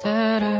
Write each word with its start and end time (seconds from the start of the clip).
that 0.00 0.42
I 0.42 0.57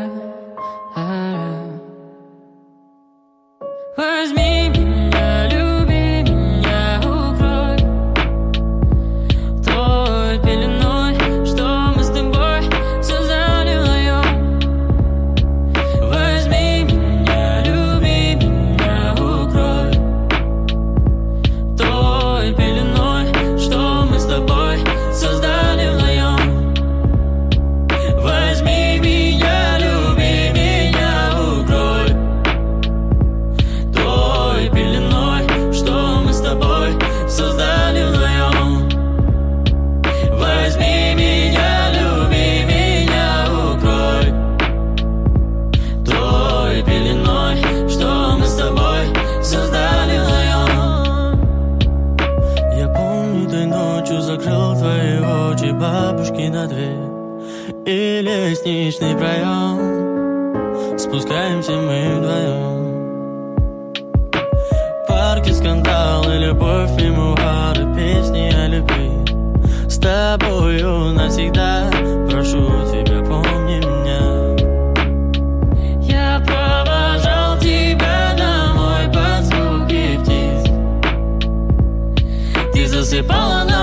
лестничный 58.89 59.17
проем. 59.17 60.99
Спускаемся 60.99 61.73
мы 61.73 62.17
вдвоем. 62.17 62.89
Парки, 65.07 65.51
скандалы, 65.51 66.39
любовь, 66.39 66.91
мемуары 67.01 67.85
Песни 67.95 68.51
о 68.51 68.67
любви. 68.69 69.11
С 69.89 69.99
тобою 69.99 71.13
навсегда 71.13 71.91
Прошу 72.31 72.67
тебя, 72.91 73.23
помни 73.25 73.79
меня. 73.79 73.99
Засыпала 82.99 83.65
на 83.65 83.78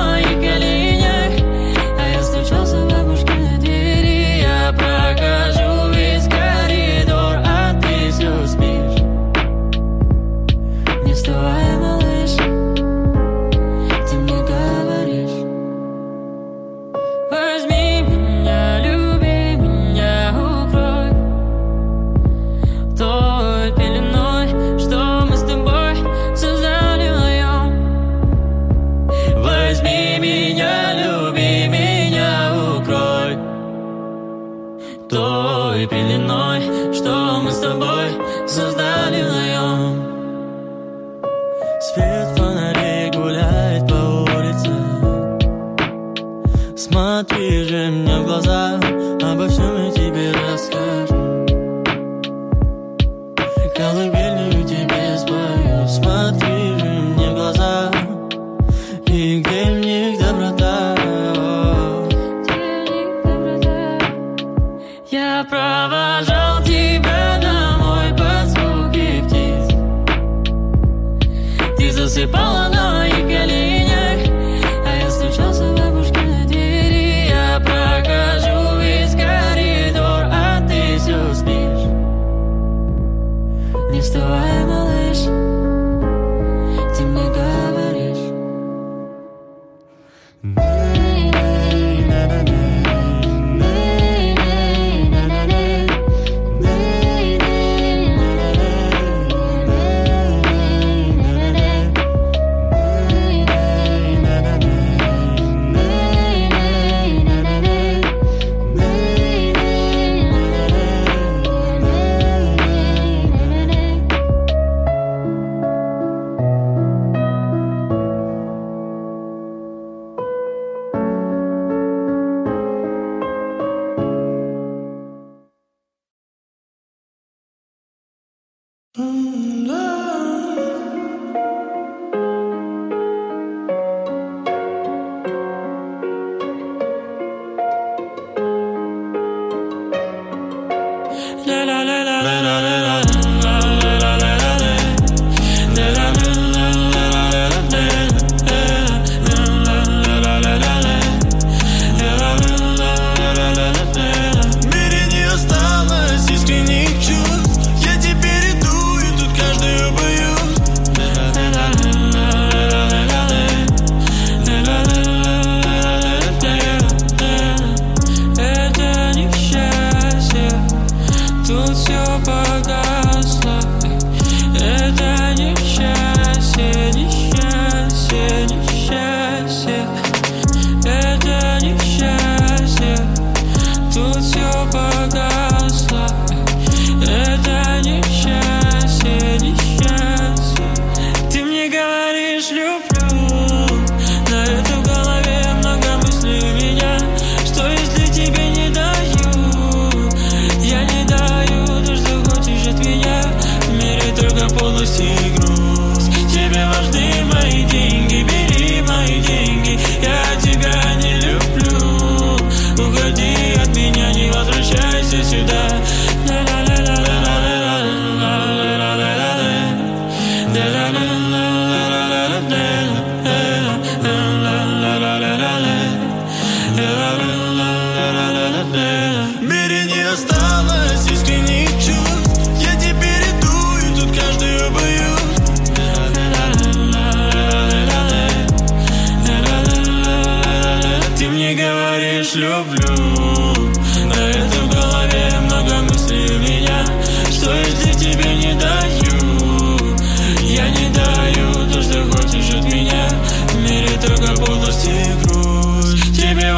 pointé 47.24 47.55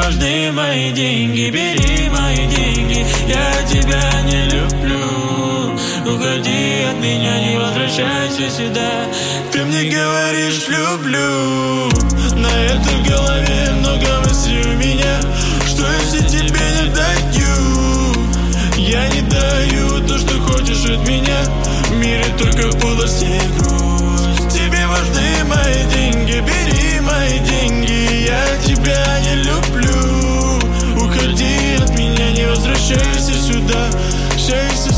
важны 0.07 0.51
мои 0.53 0.91
деньги. 0.93 1.49
Бери 1.49 2.09
мои 2.09 2.47
деньги, 2.47 3.05
я 3.27 3.63
тебя 3.67 4.21
не 4.23 4.45
люблю. 4.45 5.75
Уходи 6.05 6.83
от 6.89 6.97
меня, 7.03 7.39
не 7.41 7.57
возвращайся 7.57 8.49
сюда. 8.49 8.89
Ты 9.51 9.65
мне 9.65 9.83
говоришь 9.83 10.65
«люблю» 10.69 11.89
На 12.37 12.47
этой 12.47 13.03
голове 13.09 13.71
много 13.79 14.21
мыслей 14.25 14.61
у 14.61 14.77
меня. 14.77 15.19
Что 15.65 15.83
если 16.01 16.25
тебе 16.25 16.65
не 16.79 16.89
даю? 16.95 18.29
Я 18.77 19.09
не 19.09 19.21
даю 19.23 20.07
то, 20.07 20.17
что 20.17 20.39
хочешь 20.39 20.85
от 20.85 21.05
меня. 21.05 21.39
В 21.89 21.95
мире 21.95 22.25
только 22.37 22.69
полость 22.77 23.23
и 23.23 23.39
грусть. 23.57 24.53
Тебе 24.53 24.87
важны 24.87 25.43
мои 25.49 25.83
деньги, 25.93 26.39
бери 26.39 26.99
мои 27.01 27.39
деньги. 27.39 28.27
Я 28.27 28.57
тебя 28.65 29.16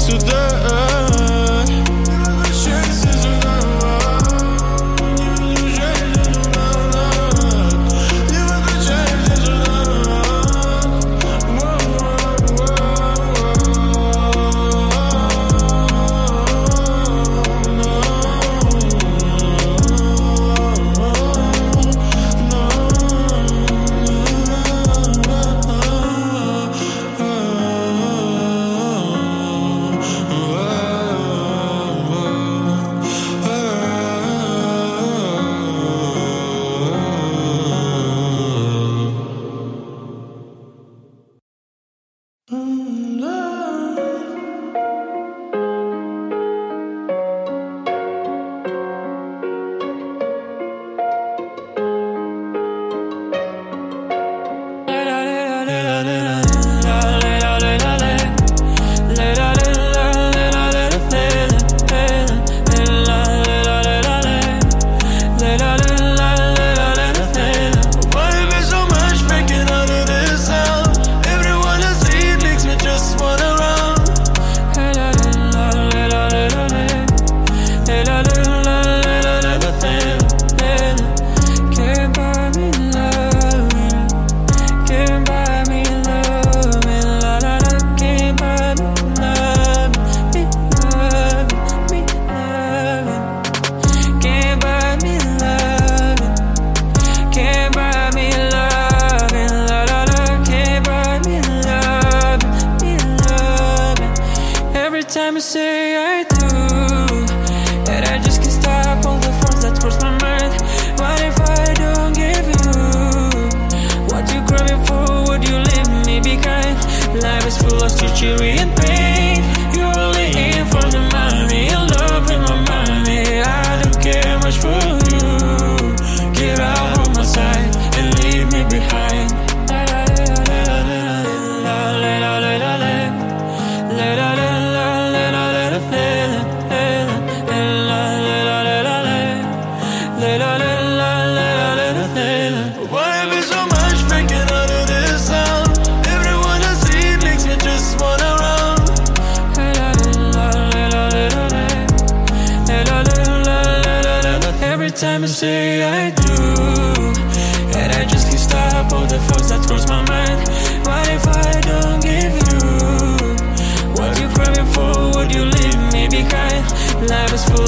to 0.10 0.18
the 0.18 0.49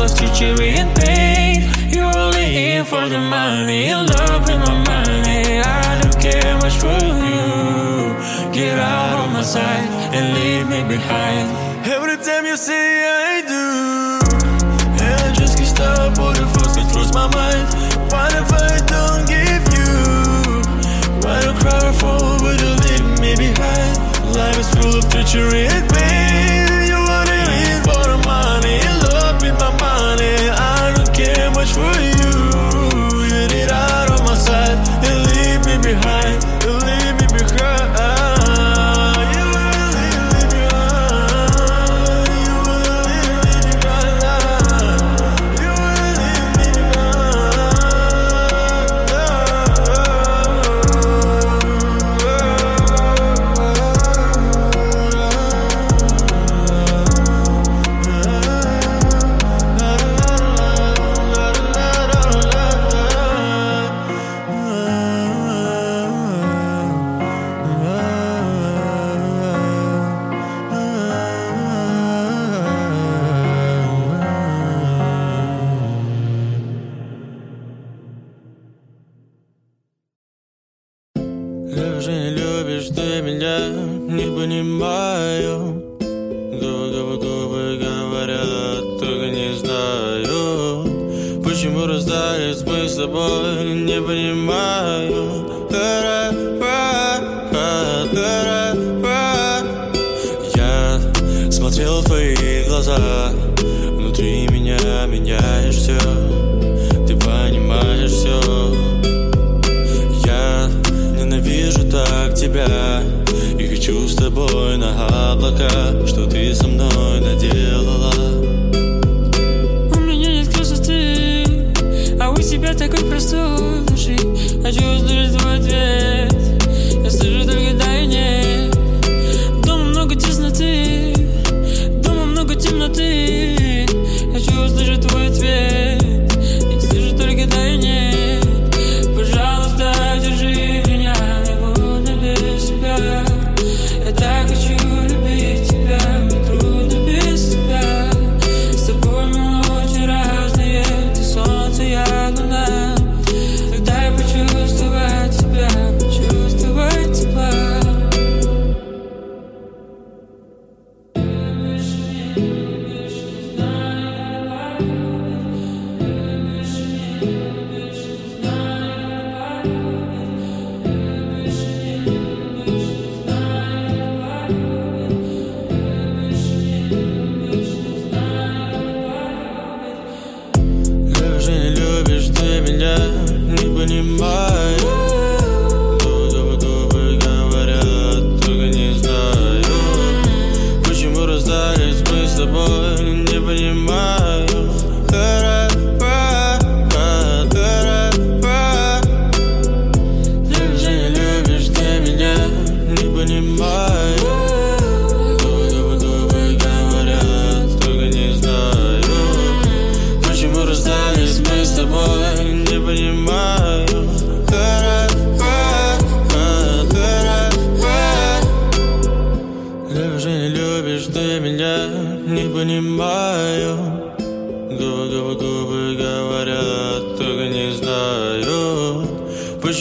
was 0.02 0.14
too 0.16 0.26
and 0.26 0.90
pain. 0.98 1.62
You 1.94 2.02
only 2.02 2.74
in 2.74 2.86
for 2.86 3.08
the 3.08 3.20
money, 3.20 3.86
in 3.86 4.00
love 4.08 4.42
with 4.48 4.60
my 4.68 4.76
money. 4.92 5.62
I 5.62 6.02
don't 6.02 6.18
care 6.20 6.56
much 6.64 6.78
for 6.84 7.02
you. 7.30 7.46
Get 8.52 8.80
out 8.80 9.18
of 9.24 9.32
my 9.32 9.44
sight 9.44 9.88
and 10.16 10.26
leave 10.38 10.66
me 10.74 10.82
behind. 10.96 11.46
Every 11.86 12.18
time 12.18 12.46
you 12.48 12.58
say 12.58 12.86
I 13.06 13.42
do, 13.54 13.66
and 15.04 15.18
I 15.26 15.34
just 15.40 15.58
can't 15.58 15.70
stop 15.70 16.18
all 16.18 16.34
the 16.34 16.48
thoughts 16.54 16.76
that 16.78 16.88
cross 16.92 17.14
my 17.14 17.28
mind. 17.38 17.68
What 18.12 18.32
if 18.42 18.50
I 18.70 18.74
don't 18.94 19.24
give 19.36 19.64
you? 19.78 19.94
Why 21.22 21.38
don't 21.46 21.60
cry 21.62 21.92
for 22.02 22.18
would 22.42 22.60
you 22.66 22.74
leave 22.86 23.08
me 23.22 23.32
behind? 23.46 23.94
Life 24.34 24.58
is 24.64 24.70
full 24.74 24.98
of 24.98 25.06
treachery 25.12 25.91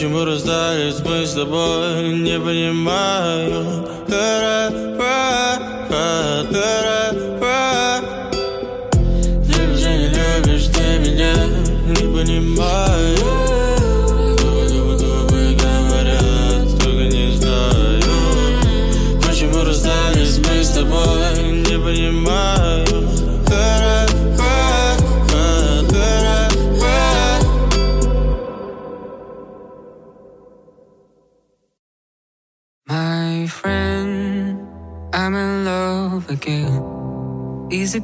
Почему 0.01 0.25
раздались 0.25 0.99
мы 1.05 1.27
с 1.27 1.33
тобой, 1.33 2.11
не 2.17 2.39
понимаю. 2.39 3.80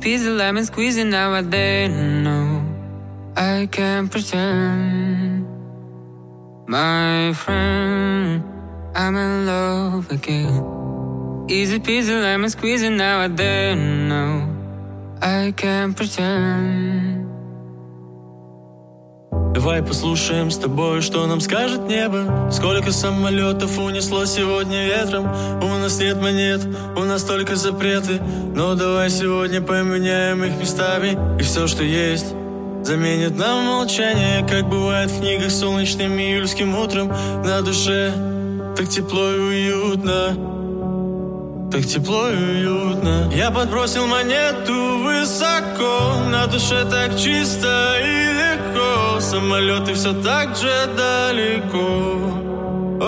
piece 0.07 0.25
of 0.25 0.37
lemon 0.37 0.63
squeezing 0.63 1.09
now 1.09 1.33
I 1.33 1.41
don't 1.41 2.23
know 2.23 2.63
I 3.35 3.67
can't 3.69 4.09
pretend. 4.09 5.45
My 6.65 7.33
friend 7.33 8.41
I'm 8.95 9.17
in 9.17 9.45
love 9.45 10.09
again. 10.09 11.45
Easy 11.49 11.79
piece 11.79 12.07
of 12.07 12.21
lemon 12.21 12.49
squeezing 12.49 12.95
now 12.95 13.19
I 13.19 13.27
don't 13.27 14.07
know 14.07 14.33
I 15.21 15.53
can't 15.57 15.93
pretend. 15.93 16.87
Давай 19.57 19.81
послушаем 19.81 20.51
с 20.51 20.57
тобой, 20.57 21.01
что 21.01 21.25
нам 21.25 21.41
скажет 21.41 21.87
небо. 21.87 22.47
Сколько 22.51 22.91
самолетов 22.91 23.79
унесло 23.79 24.23
сегодня 24.25 24.85
ветром? 24.85 25.25
У 25.63 25.67
нас 25.79 25.99
нет 25.99 26.21
монет, 26.21 26.61
у 26.95 26.99
нас 26.99 27.23
только 27.23 27.55
запреты. 27.55 28.21
Но 28.53 28.75
давай 28.75 29.09
сегодня 29.09 29.59
поменяем 29.59 30.43
их 30.43 30.59
местами. 30.59 31.17
И 31.39 31.41
все, 31.41 31.65
что 31.65 31.83
есть 31.83 32.27
Заменит 32.83 33.35
нам 33.35 33.65
молчание, 33.65 34.45
как 34.47 34.69
бывает 34.69 35.09
в 35.09 35.17
книгах 35.21 35.49
Солнечным 35.49 36.19
июльским 36.19 36.77
утром. 36.77 37.07
На 37.43 37.63
душе 37.63 38.13
так 38.77 38.87
тепло 38.87 39.31
и 39.31 39.39
уютно 39.39 40.37
Так 41.71 41.83
тепло 41.83 42.29
и 42.29 42.35
уютно. 42.35 43.31
Я 43.33 43.49
подбросил 43.49 44.05
монету 44.05 44.99
высоко 44.99 46.29
На 46.29 46.45
душе 46.45 46.85
так 46.85 47.17
чисто 47.17 47.95
и 47.99 48.33
легко 48.33 48.76
далеко 49.17 49.21
Самолеты 49.21 49.93
все 49.93 50.13
так 50.13 50.55
же 50.55 50.71
далеко 50.95 52.17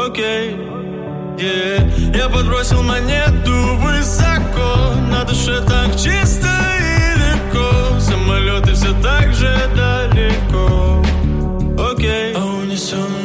Окей, 0.05 0.51
okay. 0.51 1.37
yeah. 1.37 2.17
Я 2.17 2.29
подбросил 2.29 2.83
монету 2.83 3.77
высоко 3.77 4.93
На 5.11 5.23
душе 5.23 5.61
так 5.67 5.91
чисто 5.95 6.47
и 6.79 7.19
легко 7.19 7.99
Самолеты 7.99 8.73
все 8.73 8.93
так 9.01 9.33
же 9.33 9.55
далеко 9.75 11.03
Окей, 11.91 12.33
okay. 12.33 12.37
а 12.37 12.45
унесем 12.45 13.18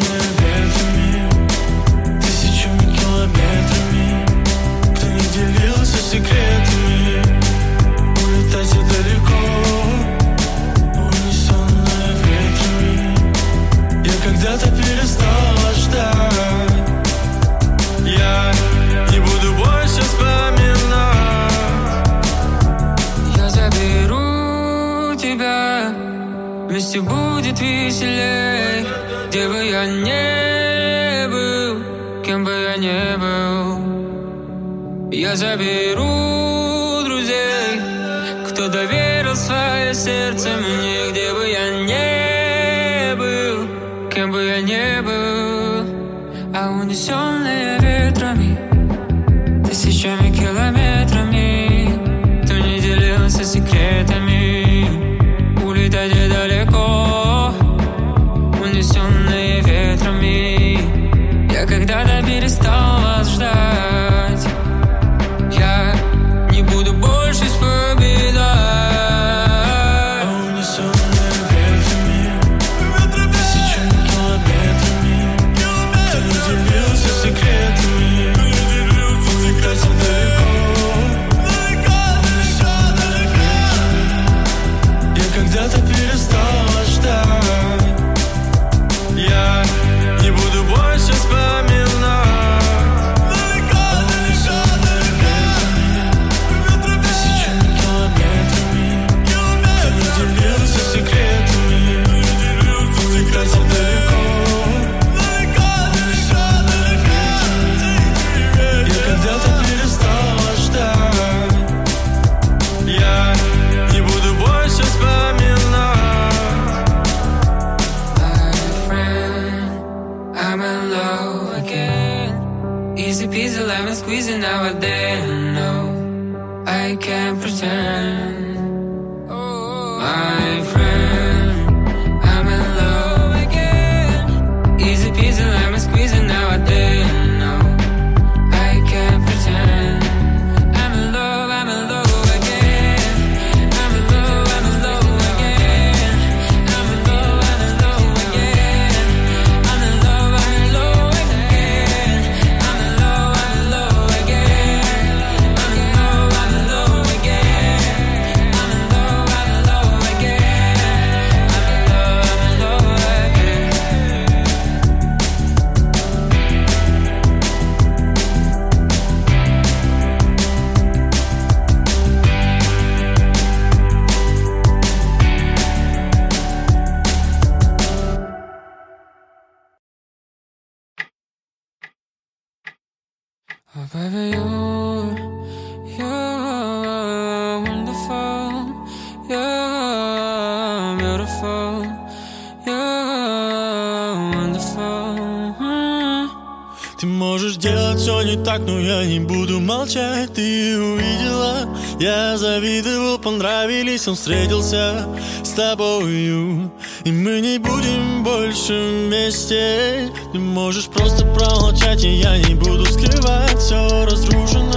так, 198.45 198.61
но 198.61 198.79
я 198.79 199.05
не 199.07 199.21
буду 199.21 199.61
молчать. 199.61 200.35
Ты 200.35 200.79
увидела, 200.79 201.67
я 201.99 202.37
завидовал, 202.37 203.19
понравились 203.19 204.07
Он 204.07 204.15
встретился 204.15 205.07
с 205.43 205.51
тобою. 205.51 206.71
И 207.05 207.13
мы 207.13 207.41
не 207.41 207.59
будем 207.59 208.23
больше 208.23 209.07
вместе. 209.07 210.11
Ты 210.33 210.39
можешь 210.39 210.87
просто 210.87 211.27
промолчать, 211.27 212.05
и 212.05 212.11
я 212.11 212.37
не 212.39 212.55
буду 212.55 212.85
скрывать 212.87 213.59
Все 213.59 214.05
разрушено 214.05 214.74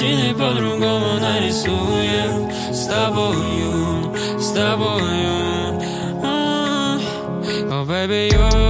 картины 0.00 0.34
по-другому 0.34 1.20
нарисуем. 1.20 2.50
С 2.72 2.86
тобою, 2.86 4.14
с 4.38 4.52
тобою. 4.52 5.50
Oh 7.72 7.84
baby, 7.84 8.30
you 8.32 8.69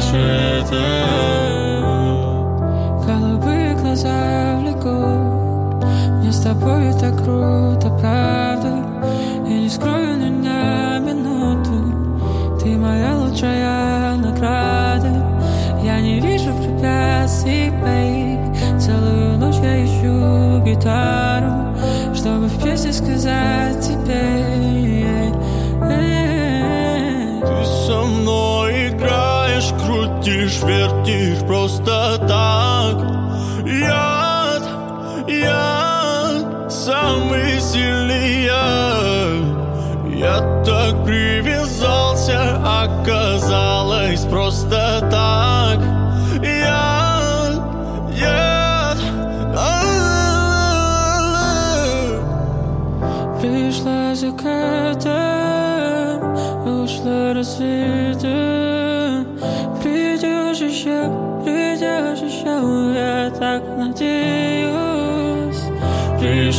причета 0.00 0.76
Голубые 3.06 3.74
глаза 3.74 4.58
влекут 4.60 5.84
Мне 6.18 6.32
с 6.32 6.40
тобой 6.40 6.92
так 6.98 7.16
круто, 7.16 7.90
правда? 8.00 8.84
И 9.46 9.52
не 9.52 9.68
скрою, 9.68 10.16
но 10.16 10.30
на 10.30 10.98
минуту. 10.98 12.58
Ты 12.60 12.76
моя 12.76 13.16
лучшая 13.16 14.16
награда. 14.16 15.26
Я 15.82 16.00
не 16.00 16.20
вижу 16.20 16.52
препятствий, 16.54 17.70
бейб 17.70 18.40
Целую 18.78 19.38
ночь 19.38 19.56
я 19.56 19.84
ищу 19.84 20.62
гитару 20.64 21.74
Чтобы 22.14 22.46
в 22.46 22.62
песне 22.62 22.92
сказать 22.92 23.69
duurt. 31.10 31.49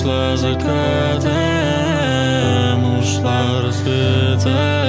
Kuşlar 0.02 0.36
zakatem, 0.36 1.30
uçlar 3.00 3.72
sütem 3.72 4.81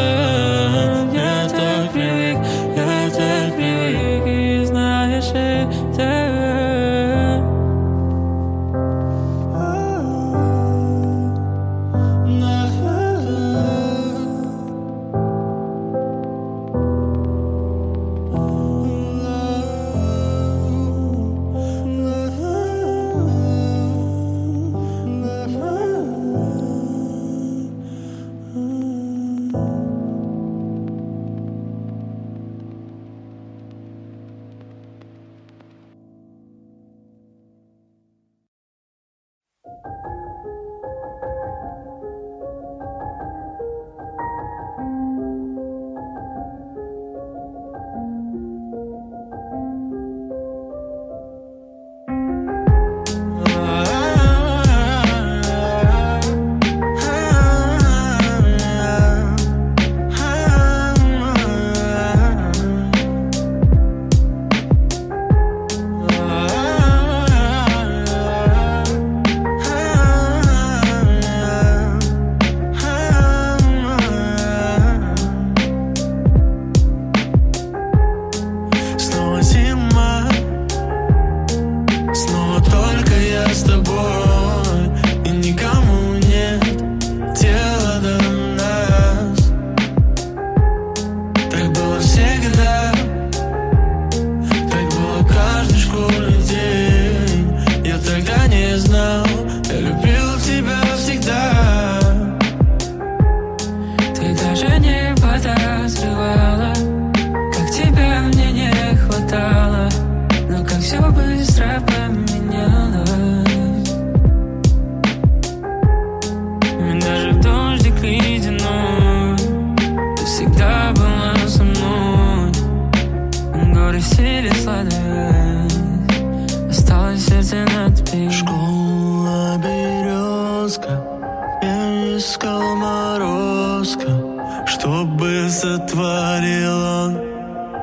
Чтобы 135.03 135.51
сотворил 135.51 136.79
он 136.79 137.19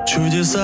чудеса. 0.06 0.62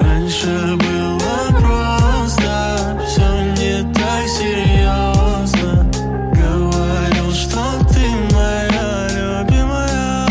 Раньше 0.00 0.76
было 0.76 1.44
просто 1.60 2.98
Все 3.06 3.22
не 3.52 3.84
так 3.94 4.26
серьезно 4.26 5.86
Говорил, 6.32 7.30
что 7.30 7.62
ты 7.88 8.04
моя 8.34 9.06
любимая. 9.14 10.26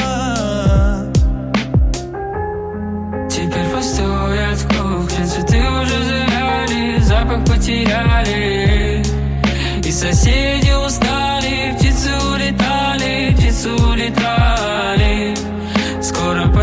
Теперь 3.29 3.69
пустует 3.73 4.59
кухня 4.67 5.25
Цветы 5.25 5.61
уже 5.69 6.03
завяли, 6.03 6.99
запах 6.99 7.45
потеряли. 7.45 9.05
И 9.85 9.89
соседи 9.89 10.62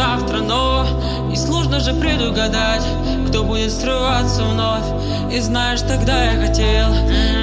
Завтра, 0.00 0.38
но 0.38 0.86
И 1.30 1.36
сложно 1.36 1.78
же 1.78 1.92
предугадать, 1.92 2.82
кто 3.28 3.44
будет 3.44 3.70
срываться 3.70 4.42
вновь. 4.42 4.88
И 5.32 5.38
знаешь, 5.40 5.80
тогда 5.82 6.24
я 6.24 6.40
хотел, 6.46 6.88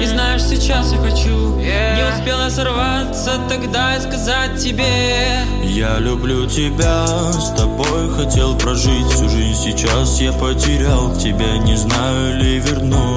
и 0.02 0.06
знаешь, 0.06 0.42
сейчас 0.42 0.92
я 0.92 0.98
хочу. 0.98 1.56
Не 1.56 2.04
успела 2.12 2.50
сорваться 2.50 3.38
тогда 3.48 3.96
и 3.96 4.00
сказать 4.00 4.60
тебе. 4.62 5.40
Я 5.62 5.98
люблю 5.98 6.46
тебя, 6.46 7.06
с 7.06 7.50
тобой 7.56 8.10
хотел 8.16 8.58
прожить 8.58 9.06
всю 9.06 9.28
жизнь. 9.28 9.58
Сейчас 9.64 10.20
я 10.20 10.32
потерял 10.32 11.16
тебя, 11.16 11.58
не 11.58 11.76
знаю 11.76 12.38
ли 12.40 12.58
верну. 12.58 13.16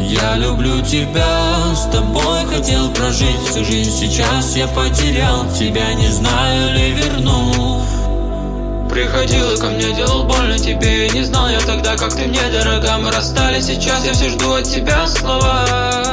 Я 0.00 0.36
люблю 0.36 0.80
тебя, 0.80 1.74
с 1.76 1.84
тобой 1.92 2.46
хотел 2.52 2.88
прожить 2.90 3.42
всю 3.48 3.64
жизнь. 3.64 3.92
Сейчас 3.92 4.56
я 4.56 4.66
потерял 4.66 5.46
тебя, 5.52 5.92
не 5.94 6.08
знаю 6.08 6.74
ли 6.74 6.90
верну 6.92 7.80
Приходила 8.90 9.56
ко 9.56 9.66
мне, 9.66 9.92
делал 9.94 10.24
больно 10.24 10.58
тебе. 10.58 11.08
Не 11.10 11.22
знал 11.22 11.48
я 11.48 11.60
тогда, 11.60 11.96
как 11.96 12.12
ты 12.14 12.26
мне 12.26 12.40
дорога 12.50 12.98
Мы 12.98 13.10
расстались, 13.10 13.66
сейчас 13.66 14.04
я 14.04 14.12
все 14.12 14.28
жду 14.28 14.52
от 14.52 14.64
тебя 14.64 15.06
слова 15.06 16.09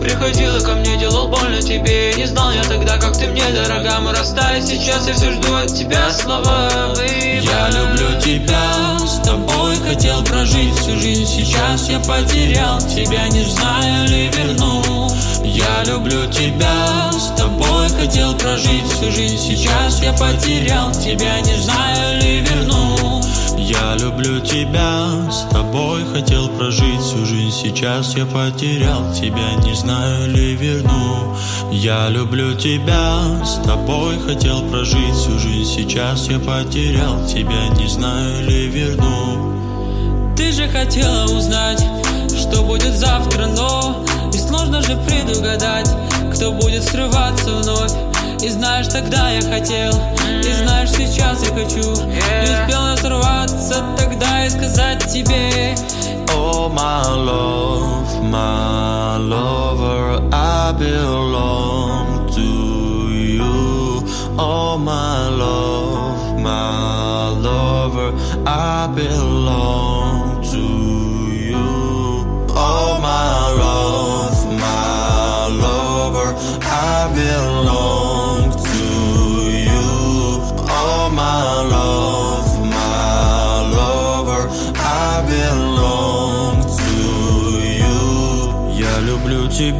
Приходила 0.00 0.58
ко 0.60 0.72
мне, 0.72 0.96
делал 0.96 1.28
больно 1.28 1.60
тебе. 1.60 2.14
Не 2.14 2.26
знал 2.26 2.50
я 2.52 2.62
тогда, 2.62 2.96
как 2.96 3.16
ты 3.16 3.26
мне 3.26 3.44
дорога. 3.52 4.00
Мы 4.00 4.12
расстались, 4.12 4.64
сейчас 4.64 5.06
я 5.06 5.14
все 5.14 5.32
жду 5.32 5.54
от 5.54 5.74
тебя 5.74 6.10
слова. 6.10 6.94
Я 7.42 7.68
люблю 7.68 8.18
тебя, 8.20 8.98
с 8.98 9.20
тобой 9.22 9.76
хотел 9.86 10.24
прожить 10.24 10.74
всю 10.78 10.98
жизнь. 10.98 11.26
Сейчас 11.26 11.90
я 11.90 11.98
потерял 11.98 12.78
тебя, 12.78 13.28
не 13.28 13.44
знаю 13.44 14.08
ли 14.08 14.28
верну. 14.28 15.10
Я 15.44 15.84
люблю 15.84 16.30
тебя, 16.30 17.12
с 17.12 17.38
тобой 17.38 17.88
хотел 17.90 18.34
прожить 18.36 18.86
всю 18.86 19.10
жизнь. 19.12 19.38
Сейчас 19.38 20.02
я 20.02 20.12
потерял 20.14 20.92
тебя, 20.92 21.40
не 21.40 21.56
знаю 21.60 22.22
ли 22.22 22.40
верну 22.40 23.20
Я 23.60 23.94
люблю 23.96 24.40
тебя, 24.40 25.30
с 25.30 25.42
тобой 25.52 26.02
хотел 26.14 26.48
прожить 26.48 27.00
всю 27.00 27.26
жизнь. 27.26 27.54
Сейчас 27.62 28.16
я 28.16 28.24
потерял 28.24 29.12
тебя, 29.12 29.54
не 29.62 29.74
знаю 29.74 30.32
ли 30.32 30.56
верну. 30.56 31.36
Я 31.70 32.08
люблю 32.08 32.54
тебя, 32.54 33.44
с 33.44 33.62
тобой 33.62 34.18
хотел 34.18 34.62
прожить 34.70 35.14
всю 35.14 35.38
жизнь. 35.38 35.70
Сейчас 35.74 36.28
я 36.28 36.38
потерял 36.38 37.26
тебя, 37.26 37.68
не 37.78 37.86
знаю 37.86 38.48
ли 38.48 38.66
верну. 38.68 40.34
Ты 40.36 40.52
же 40.52 40.66
хотела 40.66 41.24
узнать, 41.24 41.84
что 42.34 42.62
будет 42.62 42.96
завтра, 42.96 43.46
но 43.46 44.04
И 44.32 44.38
сложно 44.38 44.80
же 44.80 44.96
предугадать, 45.06 45.90
кто 46.34 46.50
будет 46.52 46.82
срываться 46.82 47.50
вновь. 47.50 47.92
И 48.42 48.48
знаешь, 48.48 48.86
тогда 48.86 49.30
я 49.30 49.42
хотел, 49.42 49.92
и 50.42 50.52
знаешь, 50.52 50.69
сейчас 50.90 51.42
я 51.42 51.54
хочу 51.54 51.80
Не 52.06 52.50
успела 52.50 52.96
сорваться 52.96 53.84
тогда 53.96 54.46
и 54.46 54.50
сказать 54.50 55.06
тебе 55.12 55.74
Oh 56.32 56.68
my 56.68 57.04
love, 57.14 58.22
my 58.22 59.18
lover, 59.18 60.22
I 60.32 60.72
belong 60.72 62.28
to 62.30 63.10
you. 63.12 64.04
Oh 64.38 64.78
my 64.78 65.28
love, 65.28 66.38
my 66.40 67.28
lover, 67.30 68.14
I 68.46 68.86
belong 68.94 69.99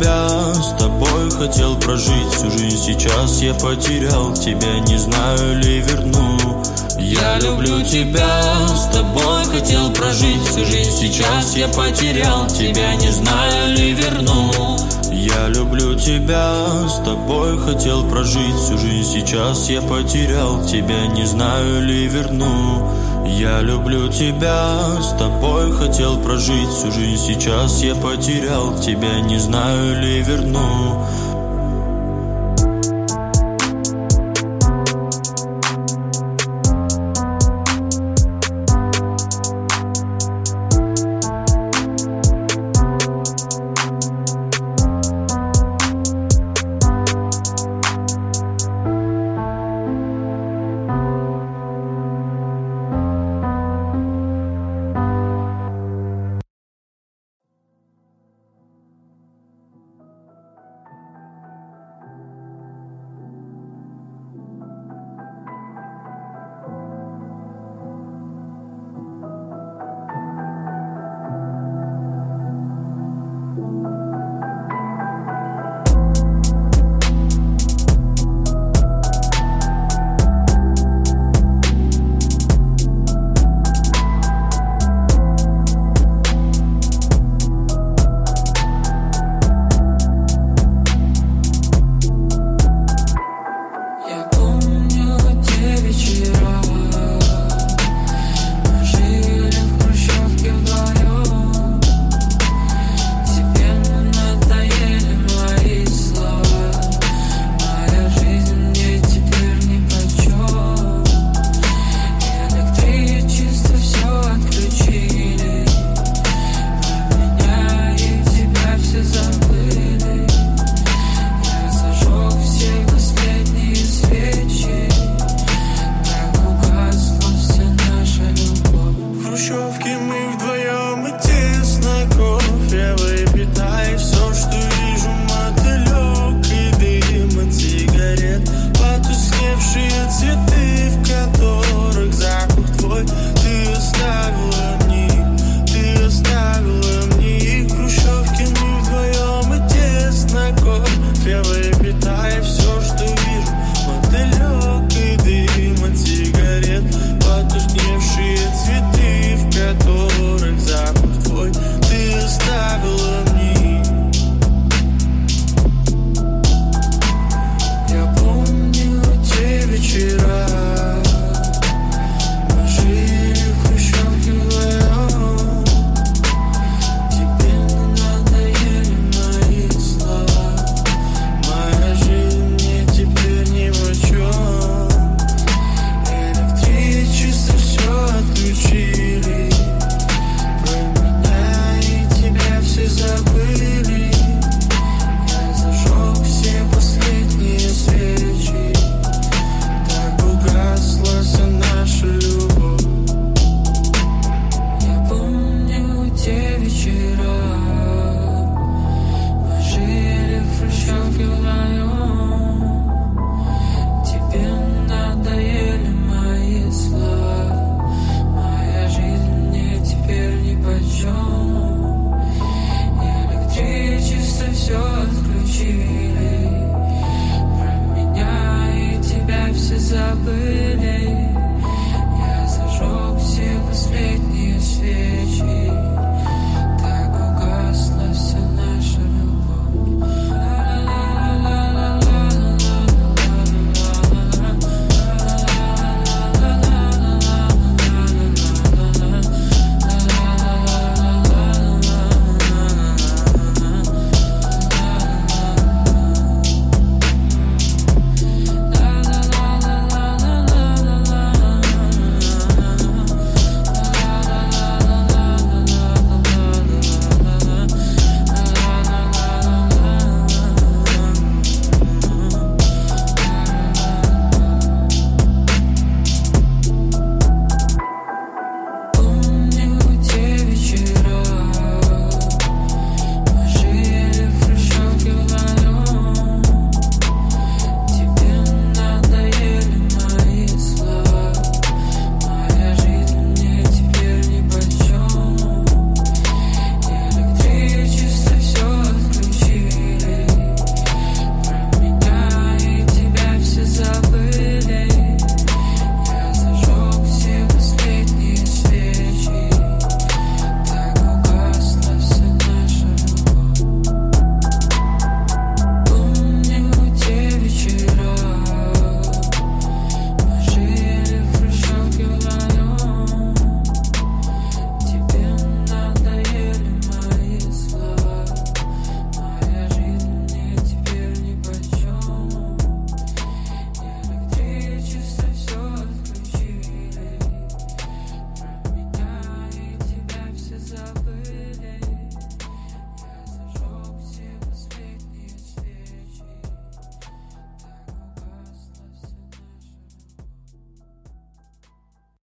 тебя, 0.01 0.55
с 0.55 0.73
тобой 0.79 1.31
хотел 1.31 1.77
прожить 1.79 2.33
всю 2.33 2.51
жизнь. 2.51 2.79
Сейчас 2.79 3.43
я 3.43 3.55
потерял 3.55 4.33
тебя, 4.35 4.79
не 4.81 4.97
знаю 4.97 5.61
ли 5.61 5.81
верну. 5.81 6.63
Я 6.99 7.39
люблю 7.39 7.83
тебя, 7.83 8.43
с 8.69 8.87
тобой 8.93 9.45
хотел 9.45 9.93
прожить 9.93 10.43
всю 10.43 10.65
жизнь. 10.65 10.91
Сейчас 10.91 11.57
я 11.57 11.69
потерял 11.69 12.47
тебя, 12.47 12.95
не 12.97 13.11
знаю 13.11 13.77
ли 13.77 13.93
верну. 13.93 14.79
Я 15.13 15.49
люблю 15.49 15.95
тебя, 15.95 16.89
с 16.89 16.97
тобой 17.05 17.59
хотел 17.59 18.09
прожить 18.09 18.57
всю 18.57 18.79
жизнь. 18.79 19.21
Сейчас 19.21 19.69
я 19.69 19.83
потерял 19.83 20.65
тебя, 20.65 21.07
не 21.09 21.27
знаю 21.27 21.83
ли 21.83 22.07
верну 22.07 22.91
Я 23.39 23.61
люблю 23.63 24.09
тебя, 24.09 25.01
с 25.01 25.13
тобой 25.19 25.73
хотел 25.73 26.21
прожить 26.23 26.69
всю 26.69 26.91
жизнь. 26.91 27.35
Сейчас 27.35 27.83
я 27.83 27.95
потерял 27.95 28.79
тебя, 28.79 29.21
не 29.21 29.39
знаю 29.39 30.01
ли 30.01 30.21
верну 30.23 31.07